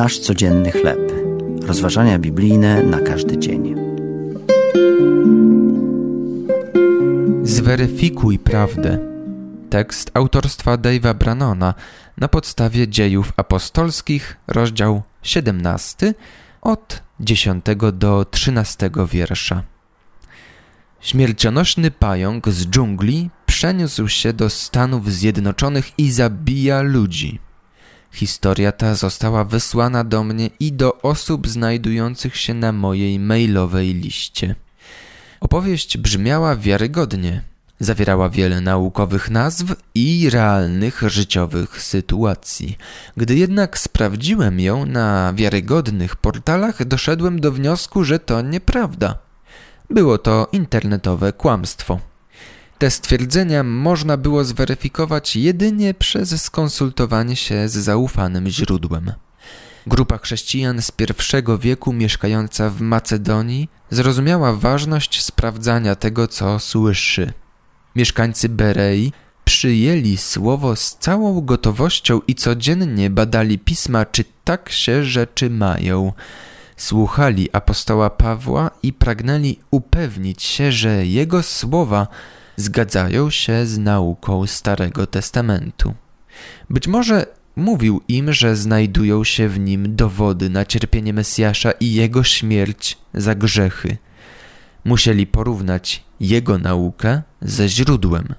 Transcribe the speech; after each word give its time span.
Nasz 0.00 0.18
codzienny 0.18 0.72
chleb. 0.72 1.12
Rozważania 1.62 2.18
biblijne 2.18 2.82
na 2.82 3.00
każdy 3.00 3.38
dzień. 3.38 3.74
Zweryfikuj 7.42 8.38
prawdę. 8.38 8.98
Tekst 9.70 10.10
autorstwa 10.14 10.76
Dave'a 10.76 11.14
Brannona 11.14 11.74
na 12.16 12.28
podstawie 12.28 12.88
dziejów 12.88 13.32
apostolskich, 13.36 14.36
rozdział 14.48 15.02
17, 15.22 16.14
od 16.62 17.02
10 17.20 17.64
do 17.92 18.26
13 18.30 18.90
wiersza. 19.12 19.62
Śmiercionośny 21.00 21.90
pająk 21.90 22.48
z 22.48 22.66
dżungli 22.66 23.30
przeniósł 23.46 24.08
się 24.08 24.32
do 24.32 24.50
Stanów 24.50 25.12
Zjednoczonych 25.12 25.98
i 25.98 26.10
zabija 26.10 26.82
ludzi. 26.82 27.49
Historia 28.12 28.72
ta 28.72 28.94
została 28.94 29.44
wysłana 29.44 30.04
do 30.04 30.24
mnie 30.24 30.50
i 30.60 30.72
do 30.72 31.02
osób 31.02 31.48
znajdujących 31.48 32.36
się 32.36 32.54
na 32.54 32.72
mojej 32.72 33.18
mailowej 33.18 33.94
liście. 33.94 34.54
Opowieść 35.40 35.98
brzmiała 35.98 36.56
wiarygodnie, 36.56 37.42
zawierała 37.80 38.28
wiele 38.28 38.60
naukowych 38.60 39.30
nazw 39.30 39.64
i 39.94 40.30
realnych 40.30 41.02
życiowych 41.06 41.82
sytuacji. 41.82 42.78
Gdy 43.16 43.36
jednak 43.36 43.78
sprawdziłem 43.78 44.60
ją 44.60 44.86
na 44.86 45.32
wiarygodnych 45.34 46.16
portalach, 46.16 46.84
doszedłem 46.84 47.40
do 47.40 47.52
wniosku, 47.52 48.04
że 48.04 48.18
to 48.18 48.42
nieprawda. 48.42 49.18
Było 49.90 50.18
to 50.18 50.48
internetowe 50.52 51.32
kłamstwo. 51.32 52.09
Te 52.80 52.90
stwierdzenia 52.90 53.62
można 53.62 54.16
było 54.16 54.44
zweryfikować 54.44 55.36
jedynie 55.36 55.94
przez 55.94 56.42
skonsultowanie 56.42 57.36
się 57.36 57.68
z 57.68 57.72
zaufanym 57.72 58.48
źródłem. 58.48 59.12
Grupa 59.86 60.18
chrześcijan 60.18 60.82
z 60.82 60.90
pierwszego 60.90 61.58
wieku 61.58 61.92
mieszkająca 61.92 62.70
w 62.70 62.80
Macedonii 62.80 63.68
zrozumiała 63.90 64.52
ważność 64.52 65.24
sprawdzania 65.24 65.94
tego, 65.94 66.28
co 66.28 66.58
słyszy. 66.58 67.32
Mieszkańcy 67.96 68.48
Berei 68.48 69.12
przyjęli 69.44 70.16
słowo 70.16 70.76
z 70.76 70.96
całą 70.96 71.40
gotowością 71.40 72.20
i 72.26 72.34
codziennie 72.34 73.10
badali 73.10 73.58
pisma, 73.58 74.06
czy 74.06 74.24
tak 74.44 74.72
się 74.72 75.04
rzeczy 75.04 75.50
mają. 75.50 76.12
Słuchali 76.76 77.48
apostoła 77.52 78.10
Pawła 78.10 78.70
i 78.82 78.92
pragnęli 78.92 79.58
upewnić 79.70 80.42
się, 80.42 80.72
że 80.72 81.06
jego 81.06 81.42
słowa 81.42 82.06
zgadzają 82.60 83.30
się 83.30 83.66
z 83.66 83.78
nauką 83.78 84.46
Starego 84.46 85.06
Testamentu. 85.06 85.94
Być 86.70 86.88
może 86.88 87.26
mówił 87.56 88.02
im, 88.08 88.32
że 88.32 88.56
znajdują 88.56 89.24
się 89.24 89.48
w 89.48 89.58
nim 89.58 89.96
dowody 89.96 90.50
na 90.50 90.64
cierpienie 90.64 91.12
Mesjasza 91.12 91.70
i 91.72 91.92
jego 91.92 92.24
śmierć 92.24 92.98
za 93.14 93.34
grzechy. 93.34 93.96
Musieli 94.84 95.26
porównać 95.26 96.04
jego 96.20 96.58
naukę 96.58 97.22
ze 97.42 97.68
źródłem. 97.68 98.34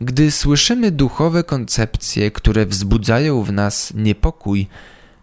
Gdy 0.00 0.30
słyszymy 0.30 0.90
duchowe 0.90 1.44
koncepcje, 1.44 2.30
które 2.30 2.66
wzbudzają 2.66 3.42
w 3.42 3.52
nas 3.52 3.92
niepokój, 3.94 4.66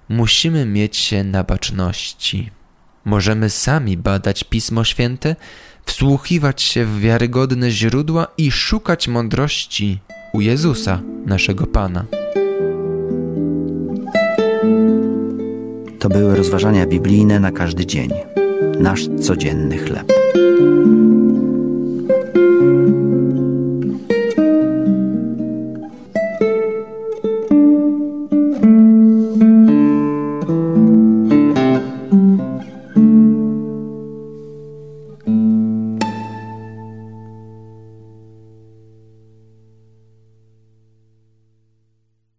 musimy 0.10 0.66
mieć 0.66 0.98
się 0.98 1.24
na 1.24 1.44
baczności. 1.44 2.52
Możemy 3.06 3.50
sami 3.50 3.98
badać 3.98 4.44
Pismo 4.44 4.84
Święte, 4.84 5.36
wsłuchiwać 5.86 6.62
się 6.62 6.86
w 6.86 7.00
wiarygodne 7.00 7.72
źródła 7.72 8.28
i 8.38 8.52
szukać 8.52 9.08
mądrości 9.08 10.00
u 10.34 10.42
Jezusa, 10.42 11.02
naszego 11.26 11.68
Pana. 11.68 12.06
To 16.00 16.10
były 16.10 16.36
rozważania 16.36 16.86
biblijne 16.88 17.40
na 17.40 17.52
każdy 17.52 17.86
dzień. 17.86 18.10
Nasz 18.80 19.08
codzienny 19.22 19.78
chleb. 19.78 20.14